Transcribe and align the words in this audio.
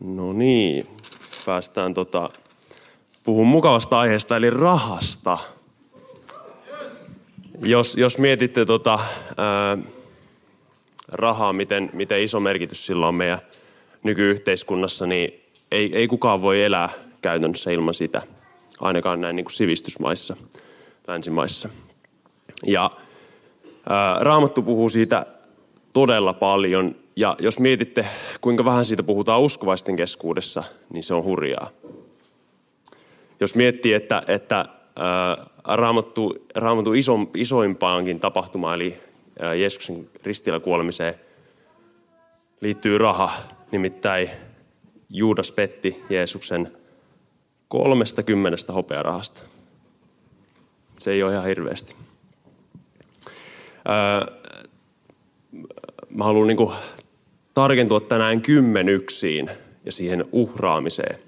No 0.00 0.32
niin, 0.32 0.86
päästään 1.46 1.94
tota, 1.94 2.30
puhun 3.24 3.46
mukavasta 3.46 3.98
aiheesta, 3.98 4.36
eli 4.36 4.50
rahasta. 4.50 5.38
Jos, 7.62 7.96
jos 7.96 8.18
mietitte 8.18 8.64
tota, 8.64 8.98
ää, 9.36 9.78
rahaa, 11.08 11.52
miten, 11.52 11.90
miten 11.92 12.22
iso 12.22 12.40
merkitys 12.40 12.86
sillä 12.86 13.08
on 13.08 13.14
meidän 13.14 13.38
nykyyhteiskunnassa, 14.02 15.06
niin 15.06 15.40
ei, 15.70 15.96
ei 15.96 16.08
kukaan 16.08 16.42
voi 16.42 16.62
elää 16.62 16.88
käytännössä 17.22 17.70
ilman 17.70 17.94
sitä, 17.94 18.22
ainakaan 18.80 19.20
näin 19.20 19.36
niin 19.36 19.44
kuin 19.44 19.54
sivistysmaissa, 19.54 20.36
länsimaissa. 21.08 21.68
Ja 22.66 22.90
ää, 23.88 24.16
Raamattu 24.20 24.62
puhuu 24.62 24.90
siitä 24.90 25.26
todella 25.92 26.32
paljon, 26.32 26.96
ja 27.20 27.36
jos 27.38 27.58
mietitte, 27.58 28.06
kuinka 28.40 28.64
vähän 28.64 28.86
siitä 28.86 29.02
puhutaan 29.02 29.40
uskovaisten 29.40 29.96
keskuudessa, 29.96 30.64
niin 30.92 31.02
se 31.02 31.14
on 31.14 31.24
hurjaa. 31.24 31.70
Jos 33.40 33.54
miettii, 33.54 33.92
että, 33.92 34.22
että 34.28 34.56
ää, 34.96 35.46
raamattu, 35.64 36.46
raamattu 36.54 36.92
iso, 36.92 37.18
isoimpaankin 37.34 38.20
tapahtumaan, 38.20 38.74
eli 38.74 39.00
ää, 39.40 39.54
Jeesuksen 39.54 40.10
ristillä 40.22 40.60
kuolemiseen, 40.60 41.14
liittyy 42.60 42.98
raha. 42.98 43.30
Nimittäin 43.72 44.30
Juudas 45.10 45.52
petti 45.52 46.02
Jeesuksen 46.10 46.72
kolmesta 47.68 48.22
kymmenestä 48.22 48.72
hopearahasta. 48.72 49.42
Se 50.98 51.12
ei 51.12 51.22
ole 51.22 51.32
ihan 51.32 51.46
hirveästi. 51.46 51.94
Ää, 53.88 54.26
mä 56.10 56.24
haluan 56.24 56.46
niin 56.46 56.70
tarkentua 57.54 58.00
tänään 58.00 58.40
kymmenyksiin 58.40 59.50
ja 59.84 59.92
siihen 59.92 60.24
uhraamiseen. 60.32 61.18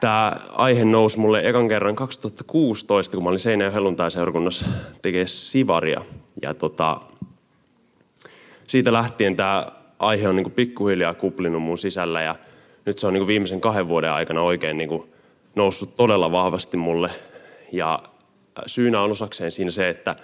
Tämä 0.00 0.36
aihe 0.48 0.84
nousi 0.84 1.18
mulle 1.18 1.48
ekan 1.48 1.68
kerran 1.68 1.96
2016, 1.96 3.16
kun 3.16 3.24
mä 3.24 3.28
olin 3.28 3.40
Seinäjoen 3.40 3.72
helluntai-seurakunnassa 3.72 4.66
tekee 5.02 5.26
Sivaria. 5.26 6.04
Ja 6.42 6.54
tota, 6.54 7.00
siitä 8.66 8.92
lähtien 8.92 9.36
tämä 9.36 9.66
aihe 9.98 10.28
on 10.28 10.36
niin 10.36 10.50
pikkuhiljaa 10.50 11.14
kuplinut 11.14 11.62
mun 11.62 11.78
sisällä 11.78 12.22
ja 12.22 12.36
nyt 12.86 12.98
se 12.98 13.06
on 13.06 13.12
niin 13.12 13.26
viimeisen 13.26 13.60
kahden 13.60 13.88
vuoden 13.88 14.12
aikana 14.12 14.42
oikein 14.42 14.76
niin 14.76 15.04
noussut 15.54 15.96
todella 15.96 16.32
vahvasti 16.32 16.76
mulle. 16.76 17.10
Ja 17.72 18.02
syynä 18.66 19.00
on 19.00 19.10
osakseen 19.10 19.52
siinä 19.52 19.70
se, 19.70 19.88
että 19.88 20.16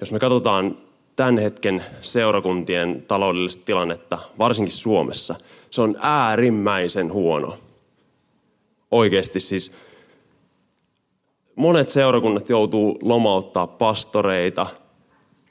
jos 0.00 0.12
me 0.12 0.18
katsotaan 0.18 0.78
tämän 1.16 1.38
hetken 1.38 1.84
seurakuntien 2.02 3.04
taloudellista 3.08 3.62
tilannetta, 3.64 4.18
varsinkin 4.38 4.72
Suomessa, 4.72 5.34
se 5.70 5.80
on 5.80 5.96
äärimmäisen 6.00 7.12
huono. 7.12 7.56
Oikeasti 8.90 9.40
siis 9.40 9.72
monet 11.56 11.88
seurakunnat 11.88 12.48
joutuu 12.48 12.98
lomauttaa 13.02 13.66
pastoreita, 13.66 14.66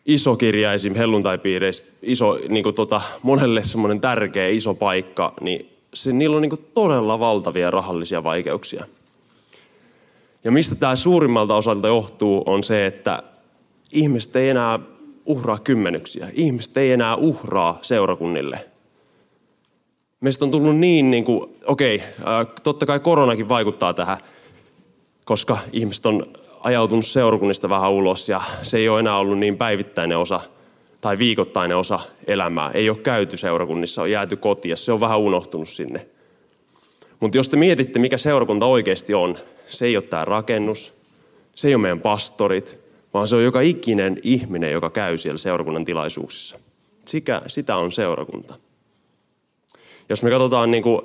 isokirjaisim 0.06 0.96
helluntaipiireissä, 0.96 1.84
iso, 2.02 2.40
niin 2.50 2.64
kuin 2.64 2.76
tota, 2.76 3.02
monelle 3.24 3.64
semmoinen 3.64 4.02
tärkeä 4.02 4.48
iso 4.48 4.74
paikka, 4.74 5.34
niin 5.42 5.70
se, 5.94 6.14
niillä 6.14 6.36
on 6.36 6.42
niin 6.42 6.50
kuin 6.50 6.66
todella 6.74 7.20
valtavia 7.20 7.72
rahallisia 7.72 8.24
vaikeuksia. 8.24 8.86
Ja 10.44 10.52
mistä 10.52 10.76
tämä 10.76 10.96
suurimmalta 10.96 11.56
osalta 11.56 11.88
johtuu, 11.88 12.44
on 12.46 12.64
se, 12.64 12.86
että 12.86 13.24
ihmiset 13.92 14.36
ei 14.36 14.50
enää 14.50 14.80
uhraa 15.26 15.60
kymmenyksiä. 15.60 16.28
Ihmiset 16.34 16.78
ei 16.78 16.92
enää 16.92 17.16
uhraa 17.16 17.80
seurakunnille. 17.82 18.60
Meistä 20.20 20.46
on 20.46 20.52
tullut 20.52 20.78
niin, 20.78 21.12
niin 21.12 21.24
kuin, 21.24 21.56
okei, 21.66 22.04
okay, 22.22 22.46
totta 22.64 22.86
kai 22.86 23.00
koronakin 23.00 23.50
vaikuttaa 23.50 23.94
tähän, 23.94 24.18
koska 25.26 25.58
ihmiset 25.74 26.06
on 26.06 26.26
ajautunut 26.60 27.06
seurakunnista 27.06 27.70
vähän 27.70 27.92
ulos 27.92 28.30
ja 28.30 28.42
se 28.64 28.78
ei 28.78 28.90
ole 28.90 29.00
enää 29.00 29.18
ollut 29.18 29.40
niin 29.40 29.58
päivittäinen 29.58 30.18
osa 30.18 30.40
tai 31.02 31.18
viikoittainen 31.18 31.78
osa 31.78 32.00
elämää. 32.28 32.72
Ei 32.74 32.90
ole 32.90 32.98
käyty 32.98 33.38
seurakunnissa, 33.38 34.02
on 34.02 34.12
jääty 34.12 34.36
kotiin 34.36 34.70
ja 34.70 34.78
se 34.78 34.92
on 34.92 35.00
vähän 35.00 35.20
unohtunut 35.20 35.70
sinne. 35.70 36.06
Mutta 37.20 37.38
jos 37.38 37.50
te 37.50 37.58
mietitte, 37.58 38.00
mikä 38.00 38.18
seurakunta 38.18 38.66
oikeasti 38.66 39.14
on, 39.14 39.38
se 39.68 39.86
ei 39.86 39.98
ole 39.98 40.04
tämä 40.04 40.26
rakennus, 40.26 40.94
se 41.56 41.68
ei 41.68 41.76
ole 41.76 41.82
meidän 41.82 42.00
pastorit, 42.00 42.83
vaan 43.14 43.28
se 43.28 43.36
on 43.36 43.44
joka 43.44 43.62
ikinen 43.62 44.20
ihminen, 44.24 44.72
joka 44.72 44.90
käy 44.90 45.18
siellä 45.18 45.38
seurakunnan 45.38 45.86
tilaisuuksissa. 45.86 46.60
Sikä, 47.06 47.42
sitä 47.48 47.78
on 47.78 47.92
seurakunta. 47.92 48.56
Jos 50.10 50.24
me 50.24 50.30
katsotaan 50.30 50.72
niin 50.72 50.84
kuin, 50.84 51.02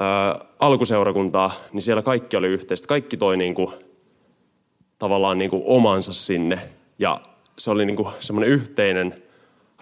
ä, 0.00 0.46
alkuseurakuntaa, 0.58 1.52
niin 1.72 1.82
siellä 1.82 2.02
kaikki 2.02 2.36
oli 2.36 2.46
yhteistä. 2.46 2.88
Kaikki 2.88 3.16
toi 3.16 3.36
niin 3.36 3.54
kuin, 3.54 3.72
tavallaan 4.98 5.38
niin 5.38 5.50
kuin 5.50 5.62
omansa 5.66 6.12
sinne. 6.12 6.58
Ja 6.98 7.20
se 7.58 7.70
oli 7.70 7.86
niin 7.86 8.06
semmoinen 8.20 8.50
yhteinen 8.50 9.14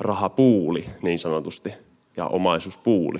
rahapuuli 0.01 0.85
niin 1.03 1.19
sanotusti 1.19 1.73
ja 2.17 2.27
omaisuuspuuli. 2.27 3.19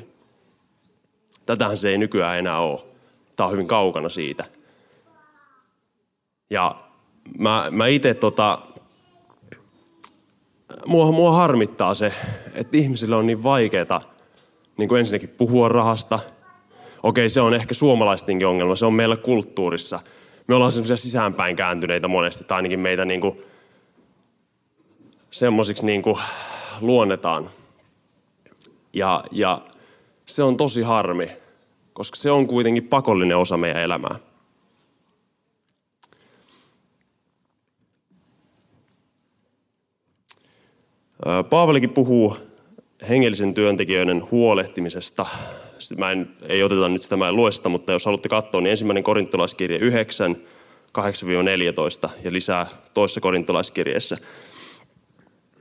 Tätähän 1.47 1.79
se 1.79 1.89
ei 1.89 1.99
nykyään 1.99 2.39
enää 2.39 2.59
ole. 2.59 2.81
Tämä 3.37 3.47
on 3.47 3.53
hyvin 3.53 3.67
kaukana 3.67 4.09
siitä. 4.09 4.45
Ja 6.51 6.85
mä, 7.39 7.69
mä 7.71 7.87
itse 7.87 8.15
tota, 8.15 8.59
mua, 10.87 11.13
mua 11.13 11.33
harmittaa 11.33 11.95
se, 11.95 12.13
että 12.55 12.77
ihmisille 12.77 13.17
on 13.17 13.27
niin 13.27 13.43
vaikeaa 13.43 14.01
niin 14.77 14.89
kuin 14.89 14.99
ensinnäkin 14.99 15.29
puhua 15.29 15.69
rahasta. 15.69 16.19
Okei, 17.03 17.29
se 17.29 17.41
on 17.41 17.55
ehkä 17.55 17.75
suomalaistenkin 17.75 18.49
ongelma, 18.49 18.77
se 18.77 18.87
on 18.87 18.95
meillä 18.95 19.17
kulttuurissa. 19.17 20.01
Me 20.47 20.55
ollaan 20.55 20.73
semmoisia 20.73 20.97
sisäänpäin 20.97 21.57
kääntyneitä 21.57 22.09
monesti, 22.09 22.45
tai 22.45 22.57
ainakin 22.57 22.81
meitä 22.81 23.05
niin 23.05 23.21
kuin, 23.21 23.43
semmoisiksi 25.31 25.87
niin 25.87 26.03
kuin 26.03 26.19
luonnetaan. 26.81 27.47
Ja, 28.93 29.23
ja 29.33 29.63
se 30.27 30.43
on 30.43 30.57
tosi 30.57 30.83
harmi, 30.83 31.31
koska 31.93 32.17
se 32.17 32.31
on 32.31 32.47
kuitenkin 32.47 32.89
pakollinen 32.89 33.37
osa 33.37 33.57
meidän 33.57 33.83
elämää. 33.83 34.17
Paavalikin 41.51 41.91
puhuu 41.91 42.37
hengellisen 43.09 43.55
työntekijöiden 43.55 44.31
huolehtimisesta. 44.31 45.27
Mä 45.99 46.13
en, 46.13 46.31
ei 46.49 46.63
oteta 46.63 46.89
nyt 46.89 47.03
sitä, 47.03 47.17
mä 47.17 47.29
en 47.29 47.37
lue 47.37 47.53
sitä, 47.53 47.69
mutta 47.69 47.93
jos 47.93 48.05
haluatte 48.05 48.29
katsoa, 48.29 48.61
niin 48.61 48.71
ensimmäinen 48.71 49.05
korintolaiskirje 49.05 49.79
9, 49.79 50.37
8-14 50.99 52.11
ja 52.25 52.33
lisää 52.33 52.67
toisessa 52.95 53.21
korintolaiskirjeessä. 53.21 54.19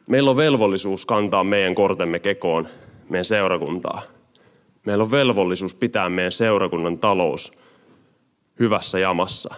Meillä 0.10 0.30
on 0.30 0.38
velvollisuus 0.38 1.06
kantaa 1.06 1.44
meidän 1.44 1.76
kortemme 1.76 2.20
kekoon 2.20 2.68
meidän 3.10 3.26
seurakuntaa. 3.26 4.02
Meillä 4.86 5.04
on 5.04 5.12
velvollisuus 5.12 5.76
pitää 5.76 6.10
meidän 6.10 6.32
seurakunnan 6.32 6.98
talous 6.98 7.52
hyvässä 8.60 9.00
jamassa. 9.00 9.56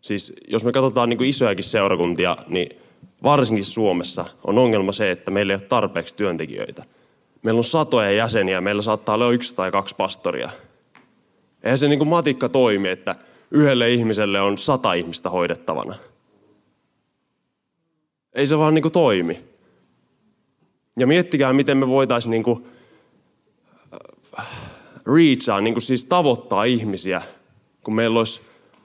Siis 0.00 0.32
jos 0.48 0.64
me 0.64 0.72
katsotaan 0.72 1.08
niin 1.08 1.18
kuin 1.18 1.30
isojakin 1.30 1.64
seurakuntia, 1.64 2.36
niin 2.48 2.87
varsinkin 3.22 3.64
Suomessa, 3.64 4.24
on 4.44 4.58
ongelma 4.58 4.92
se, 4.92 5.10
että 5.10 5.30
meillä 5.30 5.52
ei 5.52 5.54
ole 5.54 5.68
tarpeeksi 5.68 6.16
työntekijöitä. 6.16 6.84
Meillä 7.42 7.58
on 7.58 7.64
satoja 7.64 8.10
jäseniä, 8.10 8.60
meillä 8.60 8.82
saattaa 8.82 9.14
olla 9.14 9.30
yksi 9.30 9.54
tai 9.54 9.70
kaksi 9.70 9.94
pastoria. 9.96 10.50
Eihän 11.62 11.78
se 11.78 11.88
niin 11.88 11.98
kuin 11.98 12.08
matikka 12.08 12.48
toimi, 12.48 12.88
että 12.88 13.16
yhdelle 13.50 13.90
ihmiselle 13.90 14.40
on 14.40 14.58
sata 14.58 14.92
ihmistä 14.92 15.30
hoidettavana. 15.30 15.94
Ei 18.34 18.46
se 18.46 18.58
vaan 18.58 18.74
niin 18.74 18.82
kuin 18.82 18.92
toimi. 18.92 19.44
Ja 20.98 21.06
miettikää, 21.06 21.52
miten 21.52 21.76
me 21.76 21.88
voitaisiin 21.88 22.30
niin 22.30 22.42
kuin 22.42 22.66
äh, 24.38 24.46
reachaa, 25.06 25.60
niin 25.60 25.74
kuin 25.74 25.82
siis 25.82 26.04
tavoittaa 26.04 26.64
ihmisiä, 26.64 27.22
kun 27.84 27.94
meillä 27.94 28.18
olisi 28.18 28.40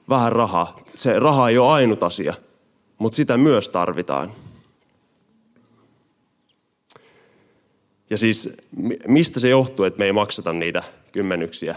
vähän 0.10 0.32
rahaa. 0.32 0.80
Se 0.94 1.20
raha 1.20 1.50
ei 1.50 1.58
ole 1.58 1.72
ainut 1.72 2.04
asia– 2.04 2.34
mutta 3.04 3.16
sitä 3.16 3.38
myös 3.38 3.70
tarvitaan. 3.70 4.32
Ja 8.10 8.18
siis 8.18 8.50
mistä 9.08 9.40
se 9.40 9.50
johtuu, 9.50 9.86
että 9.86 10.00
me 10.00 10.06
ei 10.06 10.12
makseta 10.12 10.54
niitä 10.54 10.84
kymmenyksiä, 11.12 11.76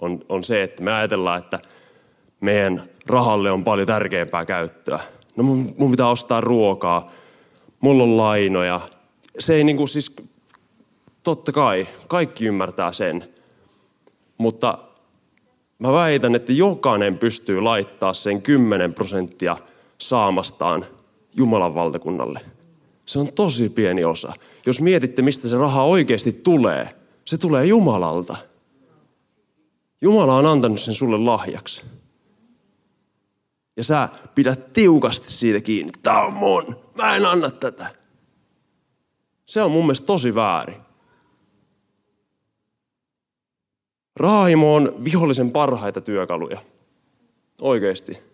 on, 0.00 0.20
on 0.28 0.44
se, 0.44 0.62
että 0.62 0.82
me 0.82 0.92
ajatellaan, 0.92 1.38
että 1.38 1.60
meidän 2.40 2.82
rahalle 3.06 3.50
on 3.50 3.64
paljon 3.64 3.86
tärkeämpää 3.86 4.44
käyttöä. 4.44 5.00
No 5.36 5.44
mun, 5.44 5.74
mun 5.78 5.90
pitää 5.90 6.08
ostaa 6.08 6.40
ruokaa, 6.40 7.10
mulla 7.80 8.02
on 8.02 8.16
lainoja. 8.16 8.80
Se 9.38 9.54
ei 9.54 9.64
niin 9.64 9.76
kuin 9.76 9.88
siis, 9.88 10.16
totta 11.22 11.52
kai, 11.52 11.86
kaikki 12.08 12.46
ymmärtää 12.46 12.92
sen. 12.92 13.24
Mutta 14.38 14.78
mä 15.78 15.92
väitän, 15.92 16.34
että 16.34 16.52
jokainen 16.52 17.18
pystyy 17.18 17.60
laittaa 17.60 18.14
sen 18.14 18.42
10 18.42 18.94
prosenttia– 18.94 19.56
saamastaan 19.98 20.84
Jumalan 21.36 21.74
valtakunnalle. 21.74 22.40
Se 23.06 23.18
on 23.18 23.32
tosi 23.32 23.68
pieni 23.68 24.04
osa. 24.04 24.32
Jos 24.66 24.80
mietitte, 24.80 25.22
mistä 25.22 25.48
se 25.48 25.56
raha 25.56 25.82
oikeasti 25.82 26.32
tulee, 26.32 26.88
Se 27.24 27.38
tulee 27.38 27.64
Jumalalta. 27.64 28.36
Jumala 30.00 30.36
on 30.36 30.46
antanut 30.46 30.80
sen 30.80 30.94
sulle 30.94 31.18
lahjaksi. 31.18 31.82
Ja 33.76 33.84
sä 33.84 34.08
pidät 34.34 34.72
tiukasti 34.72 35.32
siitä 35.32 35.60
kiinni. 35.60 35.92
Tää 36.02 36.20
on 36.20 36.32
mun. 36.32 36.76
Mä 36.98 37.16
en 37.16 37.26
anna 37.26 37.50
tätä. 37.50 37.86
Se 39.46 39.62
on 39.62 39.70
mun 39.70 39.84
mielestä 39.84 40.06
tosi 40.06 40.34
väärin. 40.34 40.80
Raahimo 44.16 44.74
on 44.74 45.04
vihollisen 45.04 45.50
parhaita 45.50 46.00
työkaluja. 46.00 46.60
Oikeesti. 47.60 48.33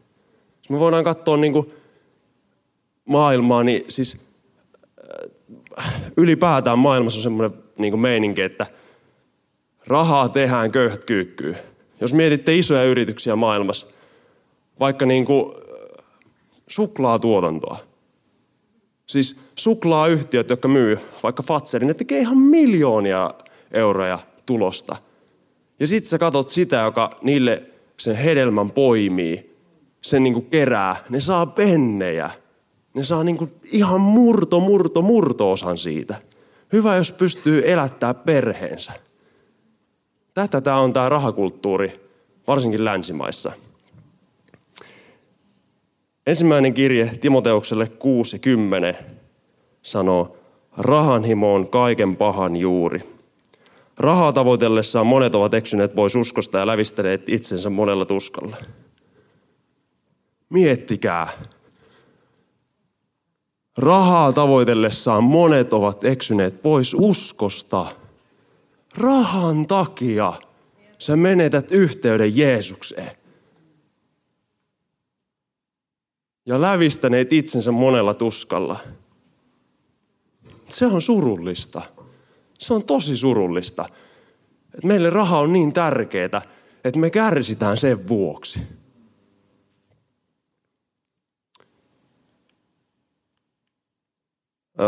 Me 0.71 0.79
voidaan 0.81 1.05
katsoa 1.05 1.37
niin 1.37 1.53
kuin 1.53 1.73
maailmaa, 3.05 3.65
niin 3.65 3.85
siis 3.89 4.17
äh, 5.79 6.03
ylipäätään 6.17 6.79
maailmassa 6.79 7.19
on 7.19 7.23
semmoinen 7.23 7.59
niin 7.79 7.93
kuin 7.93 8.01
meininki, 8.01 8.43
että 8.43 8.67
rahaa 9.87 10.29
tehdään 10.29 10.73
köyhät 10.73 11.05
kyykkyy. 11.05 11.57
Jos 12.01 12.15
mietitte 12.15 12.57
isoja 12.57 12.85
yrityksiä 12.85 13.37
maailmassa, 13.37 13.87
vaikka 14.81 15.07
niin 15.07 15.25
kuin 15.25 15.55
äh, 15.55 16.05
suklaatuotantoa. 16.67 17.79
Siis 19.07 19.37
suklaayhtiöt, 19.57 20.51
jotka 20.51 20.69
myy 20.69 20.99
vaikka 21.23 21.43
Fatserin, 21.43 21.89
ne 21.89 21.95
tekee 21.95 22.21
ihan 22.21 22.39
miljoonia 22.39 23.31
euroja 23.73 24.19
tulosta. 24.47 24.97
Ja 25.81 25.87
sitten 25.87 26.11
sä 26.11 26.19
katot 26.19 26.49
sitä, 26.49 26.77
joka 26.77 27.11
niille 27.23 27.63
sen 27.97 28.17
hedelmän 28.17 28.71
poimii, 28.71 29.50
sen 30.03 30.23
niin 30.23 30.35
kuin 30.35 30.47
kerää, 30.47 30.97
ne 31.09 31.21
saa 31.21 31.47
pennejä. 31.47 32.31
Ne 32.95 33.05
saa 33.05 33.25
niin 33.25 33.37
kuin 33.37 33.53
ihan 33.65 34.01
murto, 34.01 34.61
murto, 34.61 35.03
murto-osan 35.03 35.79
siitä. 35.79 36.15
Hyvä, 36.73 36.97
jos 36.97 37.13
pystyy 37.13 37.63
elättää 37.65 38.15
perheensä. 38.15 38.93
Tätä 40.35 40.61
tämä 40.61 40.81
on 40.81 40.93
tämä 40.93 41.09
rahakulttuuri, 41.09 42.01
varsinkin 42.47 42.85
länsimaissa. 42.85 43.53
Ensimmäinen 46.27 46.75
kirje 46.75 47.11
Timoteukselle 47.21 47.87
6 47.87 48.39
10 48.39 48.97
sanoo, 49.83 50.37
rahanhimo 50.77 51.55
on 51.55 51.69
kaiken 51.69 52.17
pahan 52.17 52.57
juuri. 52.57 53.03
Rahaa 53.99 54.33
tavoitellessaan 54.33 55.07
monet 55.07 55.35
ovat 55.35 55.55
eksyneet 55.55 55.95
pois 55.95 56.17
uskosta 56.17 56.59
ja 56.59 56.67
lävistäneet 56.67 57.29
itsensä 57.29 57.71
monella 57.71 58.05
tuskalla. 58.05 58.57
Miettikää. 60.51 61.29
Rahaa 63.79 64.33
tavoitellessaan 64.33 65.25
monet 65.25 65.73
ovat 65.73 66.05
eksyneet 66.05 66.63
pois 66.63 66.95
uskosta. 66.95 67.87
Rahan 68.99 69.67
takia 69.67 70.33
sä 70.99 71.17
menetät 71.17 71.73
yhteyden 71.73 72.37
Jeesukseen. 72.37 73.11
Ja 76.47 76.61
lävistäneet 76.61 77.33
itsensä 77.33 77.73
monella 77.73 78.15
tuskalla. 78.15 78.77
Se 80.69 80.87
on 80.87 81.03
surullista. 81.03 81.83
Se 82.59 82.75
on 82.75 82.85
tosi 82.85 83.17
surullista. 83.17 83.85
Että 84.75 84.87
meille 84.87 85.11
raha 85.11 85.39
on 85.39 85.53
niin 85.53 85.73
tärkeää, 85.73 86.43
että 86.85 87.01
me 87.01 87.11
kärsitään 87.11 87.77
sen 87.77 88.09
vuoksi. 88.09 88.61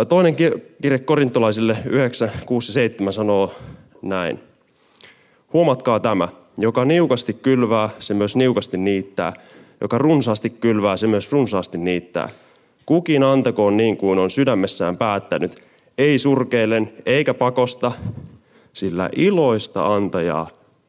Toinen 0.09 0.37
kirje 0.83 0.99
korintolaisille 0.99 1.77
9, 1.85 2.31
6 2.47 2.71
ja 2.71 2.73
7 2.73 3.12
sanoo 3.12 3.55
näin. 4.03 4.39
Huomatkaa 5.53 6.00
tämä. 6.00 6.29
Joka 6.59 6.85
niukasti 6.85 7.33
kylvää, 7.33 7.91
se 7.99 8.15
myös 8.15 8.37
niukasti 8.37 8.77
niittää. 8.77 9.33
Joka 9.81 9.99
runsaasti 9.99 10.50
kylvää, 10.50 10.97
se 10.97 11.06
myös 11.06 11.33
runsaasti 11.33 11.79
niittää. 11.79 12.29
Kukin 12.87 13.23
antakoon 13.23 13.77
niin 13.77 13.97
kuin 13.97 14.19
on 14.19 14.31
sydämessään 14.31 14.97
päättänyt, 14.97 15.62
ei 15.99 16.19
surkeilen 16.19 16.93
eikä 17.06 17.35
pakosta, 17.35 17.93
sillä 18.73 19.11
iloista 19.17 19.94
antajaa 19.94 20.49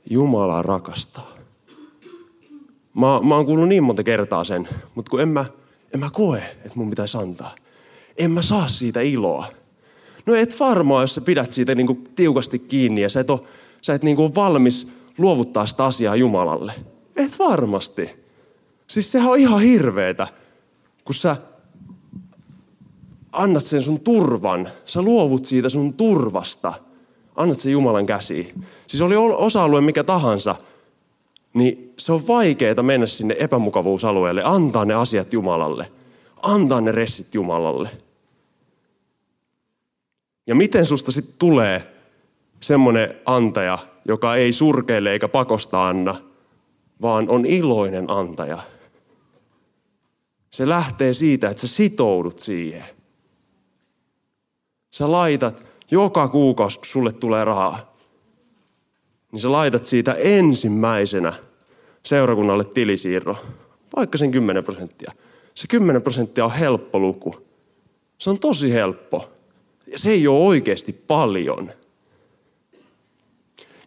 Jumala 0.10 0.62
rakastaa. 0.62 1.32
Mä, 2.94 3.20
mä 3.24 3.36
oon 3.36 3.46
kuullut 3.46 3.68
niin 3.68 3.84
monta 3.84 4.04
kertaa 4.04 4.44
sen, 4.44 4.68
mutta 4.96 5.10
kun 5.10 5.22
en 5.22 5.30
mä, 5.30 5.46
en 5.94 6.00
mä 6.00 6.10
koe, 6.14 6.38
että 6.38 6.72
mun 6.76 6.90
pitäisi 6.90 7.18
antaa 7.18 7.56
en 8.18 8.32
mä 8.32 8.42
saa 8.42 8.68
siitä 8.68 9.02
iloa. 9.02 9.46
No 10.26 10.36
et 10.36 10.60
varmaan, 10.60 11.04
jos 11.04 11.16
sä 11.16 11.22
pidät 11.22 11.54
siitä 11.54 11.76
niin 11.76 11.88
kuin 11.88 12.04
tiukasti 12.16 12.60
kiinni 12.60 13.02
ja 13.02 13.10
sä 13.10 13.20
et 13.20 13.30
ole, 13.30 13.40
sä 13.82 13.94
et 13.94 14.04
niin 14.04 14.16
kuin 14.16 14.36
valmis 14.36 14.88
luovuttaa 15.18 15.66
sitä 15.66 15.86
asiaa 15.86 16.16
Jumalalle. 16.16 16.74
Et 17.16 17.40
varmasti. 17.40 18.10
Siis 18.88 19.12
sehän 19.12 19.32
on 19.32 19.38
ihan 19.38 19.62
hirveetä, 19.62 20.28
kun 21.06 21.16
sä 21.16 21.38
annat 23.32 23.64
sen 23.64 23.82
sun 23.82 24.00
turvan, 24.00 24.70
sä 24.86 25.02
luovut 25.02 25.46
siitä 25.46 25.70
sun 25.70 25.94
turvasta, 25.94 26.74
annat 27.36 27.60
sen 27.60 27.72
Jumalan 27.72 28.06
käsiin. 28.06 28.64
Siis 28.88 29.02
oli 29.02 29.16
osa-alue 29.16 29.82
mikä 29.82 30.04
tahansa, 30.04 30.56
niin 31.54 31.94
se 31.98 32.14
on 32.14 32.28
vaikeaa 32.28 32.84
mennä 32.84 33.06
sinne 33.06 33.36
epämukavuusalueelle, 33.40 34.42
antaa 34.46 34.86
ne 34.86 34.94
asiat 34.94 35.34
Jumalalle– 35.34 35.88
antaa 36.44 36.82
ne 36.82 36.92
ressit 36.92 37.36
Jumalalle. 37.36 37.90
Ja 40.48 40.56
miten 40.56 40.86
susta 40.86 41.12
sitten 41.12 41.36
tulee 41.40 41.94
semmoinen 42.60 43.16
antaja, 43.26 43.78
joka 44.08 44.36
ei 44.36 44.54
surkeile 44.54 45.12
eikä 45.12 45.28
pakosta 45.28 45.88
anna, 45.88 46.16
vaan 47.02 47.30
on 47.30 47.46
iloinen 47.46 48.10
antaja. 48.10 48.60
Se 50.50 50.70
lähtee 50.70 51.14
siitä, 51.14 51.50
että 51.50 51.62
sä 51.62 51.68
sitoudut 51.68 52.40
siihen. 52.40 52.84
Sä 54.92 55.12
laitat 55.12 55.64
joka 55.92 56.28
kuukausi, 56.28 56.80
kun 56.80 56.86
sulle 56.86 57.12
tulee 57.12 57.46
rahaa, 57.46 57.96
niin 59.32 59.40
sä 59.40 59.52
laitat 59.52 59.86
siitä 59.86 60.14
ensimmäisenä 60.14 61.34
seurakunnalle 62.04 62.64
tilisiirro, 62.64 63.38
vaikka 63.96 64.18
sen 64.18 64.32
10 64.32 64.64
prosenttia 64.64 65.12
se 65.56 65.68
10 65.68 66.02
prosenttia 66.02 66.46
on 66.46 66.52
helppo 66.52 67.00
luku. 67.00 67.48
Se 68.18 68.30
on 68.30 68.40
tosi 68.40 68.74
helppo. 68.74 69.33
Se 69.96 70.10
ei 70.10 70.28
ole 70.28 70.46
oikeasti 70.46 70.94
paljon. 70.94 71.72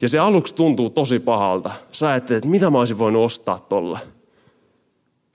Ja 0.00 0.08
se 0.08 0.18
aluksi 0.18 0.54
tuntuu 0.54 0.90
tosi 0.90 1.20
pahalta. 1.20 1.70
Sä 1.92 2.08
ajattelet, 2.08 2.38
että 2.38 2.50
mitä 2.50 2.70
mä 2.70 2.78
olisin 2.78 2.98
voinut 2.98 3.24
ostaa 3.24 3.58
tolla. 3.58 3.98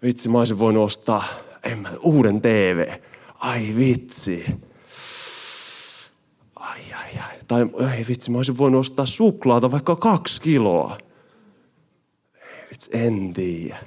Vitsi, 0.03 0.29
mä 0.29 0.39
olisin 0.39 0.59
voinut 0.59 0.83
ostaa 0.83 1.23
en 1.63 1.79
mä, 1.79 1.89
uuden 2.01 2.41
TV. 2.41 2.91
Ai 3.39 3.73
vitsi. 3.77 4.45
Ai 6.55 6.81
ai 6.93 7.19
ai. 7.29 7.37
Tai 7.47 7.61
ei 7.97 8.05
vitsi, 8.07 8.31
mä 8.31 8.37
olisin 8.37 8.57
voinut 8.57 8.79
ostaa 8.79 9.05
suklaata 9.05 9.71
vaikka 9.71 9.95
kaksi 9.95 10.41
kiloa. 10.41 10.97
Ei 12.35 12.67
vitsi, 12.69 12.89
en 12.93 13.33
tiedä. 13.33 13.77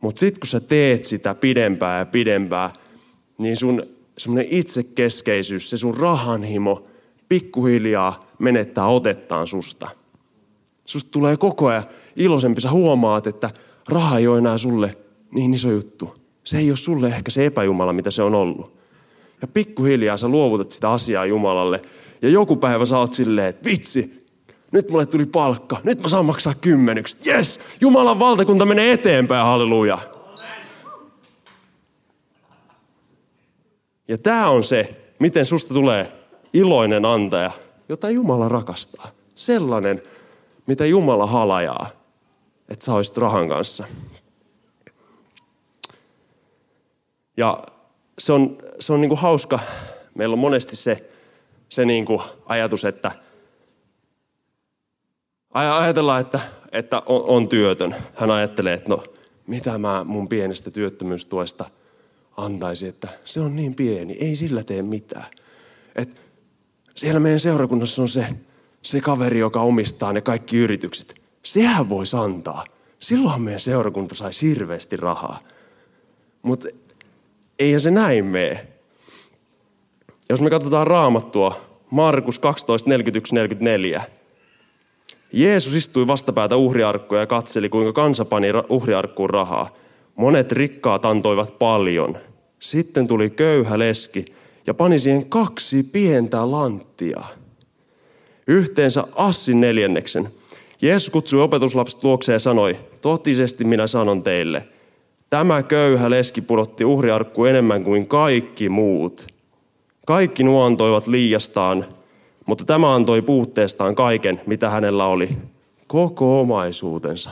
Mutta 0.00 0.18
sitten 0.18 0.40
kun 0.40 0.48
sä 0.48 0.60
teet 0.60 1.04
sitä 1.04 1.34
pidempää 1.34 1.98
ja 1.98 2.06
pidempää, 2.06 2.70
niin 3.38 3.56
sun 3.56 3.93
semmoinen 4.18 4.46
itsekeskeisyys, 4.50 5.70
se 5.70 5.76
sun 5.76 5.96
rahanhimo 5.96 6.84
pikkuhiljaa 7.28 8.20
menettää 8.38 8.86
otettaan 8.86 9.48
susta. 9.48 9.88
Susta 10.84 11.10
tulee 11.10 11.36
koko 11.36 11.66
ajan 11.66 11.84
iloisempi. 12.16 12.60
Sä 12.60 12.70
huomaat, 12.70 13.26
että 13.26 13.50
raha 13.88 14.18
ei 14.18 14.26
ole 14.26 14.38
enää 14.38 14.58
sulle 14.58 14.96
niin 15.30 15.54
iso 15.54 15.70
juttu. 15.70 16.14
Se 16.44 16.58
ei 16.58 16.70
ole 16.70 16.76
sulle 16.76 17.08
ehkä 17.08 17.30
se 17.30 17.46
epäjumala, 17.46 17.92
mitä 17.92 18.10
se 18.10 18.22
on 18.22 18.34
ollut. 18.34 18.74
Ja 19.42 19.48
pikkuhiljaa 19.48 20.16
sä 20.16 20.28
luovutat 20.28 20.70
sitä 20.70 20.90
asiaa 20.90 21.26
Jumalalle. 21.26 21.82
Ja 22.22 22.28
joku 22.28 22.56
päivä 22.56 22.86
sä 22.86 22.98
oot 22.98 23.12
silleen, 23.12 23.48
että 23.48 23.70
vitsi, 23.70 24.26
nyt 24.72 24.90
mulle 24.90 25.06
tuli 25.06 25.26
palkka, 25.26 25.76
nyt 25.84 26.02
mä 26.02 26.08
saan 26.08 26.24
maksaa 26.24 26.54
kymmenykset. 26.60 27.26
Yes, 27.26 27.60
Jumalan 27.80 28.18
valtakunta 28.18 28.66
menee 28.66 28.92
eteenpäin, 28.92 29.46
halleluja. 29.46 29.98
Ja 34.08 34.18
tämä 34.18 34.50
on 34.50 34.64
se, 34.64 34.96
miten 35.18 35.46
susta 35.46 35.74
tulee 35.74 36.12
iloinen 36.52 37.04
antaja, 37.04 37.50
jota 37.88 38.10
Jumala 38.10 38.48
rakastaa. 38.48 39.08
Sellainen, 39.34 40.02
mitä 40.66 40.86
Jumala 40.86 41.26
halajaa, 41.26 41.90
että 42.68 42.84
sä 42.84 42.94
olisit 42.94 43.16
rahan 43.16 43.48
kanssa. 43.48 43.86
Ja 47.36 47.62
se 48.18 48.32
on, 48.32 48.58
se 48.80 48.92
on 48.92 49.00
niinku 49.00 49.16
hauska. 49.16 49.58
Meillä 50.14 50.32
on 50.32 50.38
monesti 50.38 50.76
se, 50.76 51.10
se 51.68 51.84
niinku 51.84 52.22
ajatus, 52.46 52.84
että– 52.84 53.12
Ajatellaan, 55.54 56.20
että, 56.20 56.40
että 56.72 57.02
on, 57.06 57.24
on 57.24 57.48
työtön. 57.48 57.94
Hän 58.14 58.30
ajattelee, 58.30 58.74
että 58.74 58.90
no, 58.90 59.04
mitä 59.46 59.78
mä 59.78 60.04
mun 60.04 60.28
pienestä 60.28 60.70
työttömyystuesta 60.70 61.64
antaisi, 62.36 62.86
että 62.86 63.08
se 63.24 63.40
on 63.40 63.56
niin 63.56 63.74
pieni, 63.74 64.16
ei 64.20 64.36
sillä 64.36 64.64
tee 64.64 64.82
mitään. 64.82 65.26
Et 65.96 66.20
siellä 66.94 67.20
meidän 67.20 67.40
seurakunnassa 67.40 68.02
on 68.02 68.08
se 68.08 68.26
se 68.84 69.00
kaveri, 69.00 69.38
joka 69.38 69.60
omistaa 69.60 70.12
ne 70.12 70.20
kaikki 70.20 70.56
yritykset, 70.56 71.22
sehän 71.42 71.88
voisi 71.88 72.16
antaa. 72.16 72.64
Silloin 73.00 73.42
meidän 73.42 73.60
seurakunta 73.60 74.14
saisi 74.14 74.48
hirveästi 74.48 74.96
rahaa. 74.96 75.38
Mutta 76.42 76.68
eihän 77.58 77.80
se 77.80 77.90
näin 77.90 78.24
mene. 78.24 78.66
Jos 80.28 80.40
me 80.40 80.50
katsotaan 80.50 80.86
raamattua, 80.86 81.60
Markus 81.90 82.38
12, 82.38 82.90
41, 82.90 83.34
44. 83.34 84.04
Jeesus 85.32 85.74
istui 85.74 86.06
vastapäätä 86.06 86.56
uhriarkkoja 86.56 87.20
ja 87.20 87.26
katseli, 87.26 87.68
kuinka 87.68 87.92
kansa 87.92 88.24
pani 88.24 88.46
uhriarkkuun 88.68 89.30
rahaa. 89.30 89.74
Monet 90.16 90.52
rikkaat 90.52 91.04
antoivat 91.04 91.58
paljon. 91.58 92.16
Sitten 92.58 93.06
tuli 93.06 93.30
köyhä 93.30 93.78
leski 93.78 94.24
ja 94.66 94.74
pani 94.74 94.98
siihen 94.98 95.26
kaksi 95.26 95.82
pientä 95.82 96.50
lanttia. 96.50 97.22
Yhteensä 98.46 99.04
assin 99.16 99.60
neljänneksen. 99.60 100.28
Jeesus 100.82 101.10
kutsui 101.10 101.40
opetuslapset 101.40 102.04
luokseen 102.04 102.34
ja 102.34 102.38
sanoi, 102.38 102.76
totisesti 103.00 103.64
minä 103.64 103.86
sanon 103.86 104.22
teille, 104.22 104.68
tämä 105.30 105.62
köyhä 105.62 106.10
leski 106.10 106.40
pudotti 106.40 106.84
uhriarkku 106.84 107.44
enemmän 107.44 107.84
kuin 107.84 108.06
kaikki 108.06 108.68
muut. 108.68 109.26
Kaikki 110.06 110.42
nuo 110.42 110.64
antoivat 110.64 111.06
liiastaan, 111.06 111.84
mutta 112.46 112.64
tämä 112.64 112.94
antoi 112.94 113.22
puutteestaan 113.22 113.94
kaiken, 113.94 114.40
mitä 114.46 114.70
hänellä 114.70 115.06
oli. 115.06 115.28
Koko 115.86 116.40
omaisuutensa. 116.40 117.30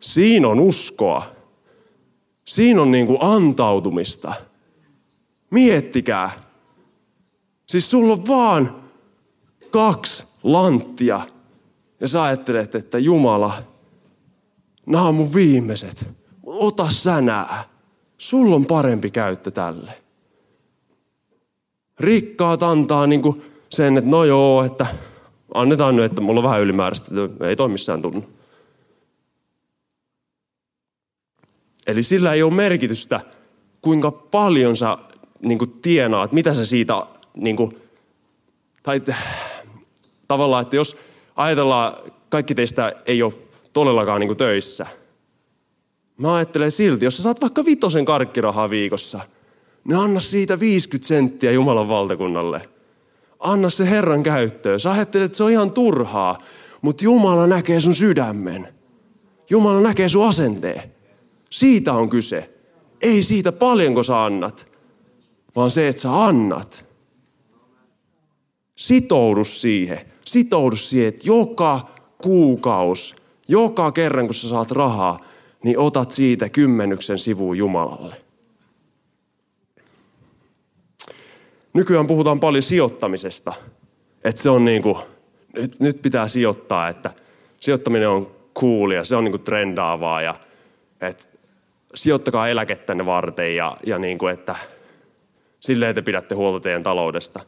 Siinä 0.00 0.48
on 0.48 0.60
uskoa. 0.60 1.22
Siinä 2.44 2.82
on 2.82 2.90
niin 2.90 3.06
kuin 3.06 3.18
antautumista. 3.20 4.34
Miettikää. 5.50 6.30
Siis 7.66 7.90
sulla 7.90 8.12
on 8.12 8.26
vaan 8.26 8.76
kaksi 9.70 10.24
lanttia. 10.42 11.20
Ja 12.00 12.08
sä 12.08 12.22
ajattelet, 12.22 12.74
että 12.74 12.98
Jumala, 12.98 13.52
nämä 14.86 15.04
on 15.04 15.14
mun 15.14 15.34
viimeiset. 15.34 16.10
Ota 16.46 16.90
sänää. 16.90 17.64
Sulla 18.18 18.56
on 18.56 18.66
parempi 18.66 19.10
käyttö 19.10 19.50
tälle. 19.50 19.92
Rikkaat 22.00 22.62
antaa 22.62 23.06
niin 23.06 23.22
kuin 23.22 23.42
sen, 23.70 23.98
että 23.98 24.10
no 24.10 24.24
joo, 24.24 24.64
että 24.64 24.86
annetaan 25.54 25.96
nyt, 25.96 26.04
että 26.04 26.20
mulla 26.20 26.40
on 26.40 26.44
vähän 26.44 26.60
ylimääräistä, 26.60 27.10
ei 27.48 27.56
toi 27.56 27.68
missään 27.68 28.02
tunnu. 28.02 28.24
Eli 31.86 32.02
sillä 32.02 32.32
ei 32.32 32.42
ole 32.42 32.54
merkitystä, 32.54 33.20
kuinka 33.82 34.10
paljon 34.10 34.76
sä 34.76 34.98
niin 35.42 35.58
kuin 35.58 35.70
tienaat, 35.70 36.32
mitä 36.32 36.54
sä 36.54 36.66
siitä, 36.66 37.06
niin 37.36 37.56
kuin, 37.56 37.78
tai 38.82 39.02
tavallaan, 40.28 40.62
että 40.62 40.76
jos 40.76 40.96
ajatellaan, 41.36 42.12
kaikki 42.28 42.54
teistä 42.54 42.92
ei 43.06 43.22
ole 43.22 43.34
todellakaan 43.72 44.20
niin 44.20 44.28
kuin 44.28 44.38
töissä. 44.38 44.86
Mä 46.16 46.34
ajattelen 46.34 46.72
silti, 46.72 47.04
jos 47.04 47.16
sä 47.16 47.22
saat 47.22 47.40
vaikka 47.40 47.64
vitosen 47.64 48.04
karkkirahaa 48.04 48.70
viikossa, 48.70 49.20
niin 49.84 49.98
anna 49.98 50.20
siitä 50.20 50.60
50 50.60 51.08
senttiä 51.08 51.52
Jumalan 51.52 51.88
valtakunnalle. 51.88 52.68
Anna 53.40 53.70
se 53.70 53.90
Herran 53.90 54.22
käyttöön. 54.22 54.80
Sä 54.80 54.92
ajattelet, 54.92 55.24
että 55.24 55.36
se 55.36 55.44
on 55.44 55.50
ihan 55.50 55.72
turhaa, 55.72 56.38
mutta 56.82 57.04
Jumala 57.04 57.46
näkee 57.46 57.80
sun 57.80 57.94
sydämen. 57.94 58.68
Jumala 59.50 59.80
näkee 59.80 60.08
sun 60.08 60.28
asenteen. 60.28 60.93
Siitä 61.54 61.92
on 61.92 62.08
kyse. 62.08 62.50
Ei 63.00 63.22
siitä 63.22 63.52
paljonko 63.52 64.02
sä 64.02 64.24
annat, 64.24 64.72
vaan 65.56 65.70
se, 65.70 65.88
että 65.88 66.02
sä 66.02 66.24
annat. 66.24 66.86
Sitoudu 68.76 69.44
siihen. 69.44 70.00
Sitoudu 70.24 70.76
siihen, 70.76 71.08
että 71.08 71.22
joka 71.26 71.88
kuukaus, 72.22 73.16
joka 73.48 73.92
kerran 73.92 74.26
kun 74.26 74.34
sä 74.34 74.48
saat 74.48 74.70
rahaa, 74.70 75.20
niin 75.64 75.78
otat 75.78 76.10
siitä 76.10 76.48
kymmenyksen 76.48 77.18
sivuun 77.18 77.58
Jumalalle. 77.58 78.16
Nykyään 81.72 82.06
puhutaan 82.06 82.40
paljon 82.40 82.62
sijoittamisesta. 82.62 83.52
Että 84.24 84.42
se 84.42 84.50
on 84.50 84.64
niin 84.64 84.82
kuin, 84.82 84.98
nyt, 85.56 85.80
nyt 85.80 86.02
pitää 86.02 86.28
sijoittaa, 86.28 86.88
että 86.88 87.10
sijoittaminen 87.60 88.08
on 88.08 88.30
coolia, 88.58 89.04
se 89.04 89.16
on 89.16 89.24
niin 89.24 89.32
kuin 89.32 89.44
trendaavaa 89.44 90.22
ja 90.22 90.34
että 91.00 91.33
sijoittakaa 91.94 92.48
eläkettänne 92.48 93.06
varten 93.06 93.56
ja, 93.56 93.76
ja 93.86 93.98
niin 93.98 94.18
kuin, 94.18 94.32
että 94.32 94.56
silleen 95.60 95.94
te 95.94 96.02
pidätte 96.02 96.34
huolta 96.34 96.60
teidän 96.60 96.82
taloudesta. 96.82 97.40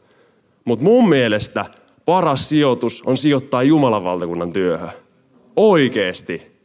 Mutta 0.65 0.85
mun 0.85 1.09
mielestä 1.09 1.65
paras 2.05 2.49
sijoitus 2.49 3.03
on 3.05 3.17
sijoittaa 3.17 3.63
Jumalan 3.63 4.03
valtakunnan 4.03 4.53
työhön. 4.53 4.89
Oikeesti. 5.55 6.57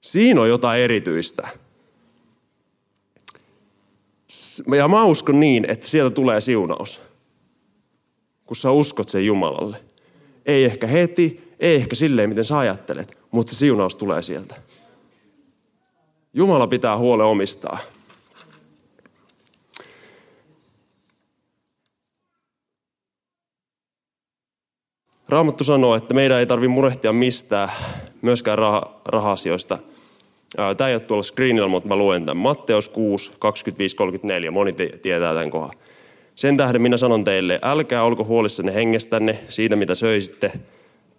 Siinä 0.00 0.40
on 0.40 0.48
jotain 0.48 0.82
erityistä. 0.82 1.48
Ja 4.76 4.88
mä 4.88 5.04
uskon 5.04 5.40
niin, 5.40 5.70
että 5.70 5.88
sieltä 5.88 6.14
tulee 6.14 6.40
siunaus. 6.40 7.00
Kun 8.46 8.56
sä 8.56 8.70
uskot 8.70 9.08
sen 9.08 9.26
Jumalalle. 9.26 9.76
Ei 10.46 10.64
ehkä 10.64 10.86
heti, 10.86 11.54
ei 11.60 11.76
ehkä 11.76 11.94
silleen, 11.94 12.28
miten 12.28 12.44
sä 12.44 12.58
ajattelet, 12.58 13.18
mutta 13.30 13.52
se 13.52 13.58
siunaus 13.58 13.96
tulee 13.96 14.22
sieltä. 14.22 14.54
Jumala 16.34 16.66
pitää 16.66 16.98
huole 16.98 17.24
omistaa. 17.24 17.78
Raamattu 25.28 25.64
sanoo, 25.64 25.94
että 25.94 26.14
meidän 26.14 26.38
ei 26.38 26.46
tarvitse 26.46 26.74
murehtia 26.74 27.12
mistään, 27.12 27.68
myöskään 28.22 28.58
rah- 28.58 28.90
raha-asioista. 29.04 29.78
Tämä 30.76 30.88
ei 30.88 30.94
ole 30.94 31.00
tuolla 31.00 31.22
screenillä, 31.22 31.68
mutta 31.68 31.88
mä 31.88 31.96
luen 31.96 32.26
tämän. 32.26 32.42
Matteus 32.42 32.88
6, 32.88 33.30
25-34. 34.48 34.50
Moni 34.50 34.72
tietää 35.02 35.34
tämän 35.34 35.50
kohan. 35.50 35.70
Sen 36.34 36.56
tähden 36.56 36.82
minä 36.82 36.96
sanon 36.96 37.24
teille, 37.24 37.58
älkää 37.62 38.04
olko 38.04 38.24
huolissanne 38.24 38.74
hengestänne, 38.74 39.38
siitä 39.48 39.76
mitä 39.76 39.94
söisitte 39.94 40.52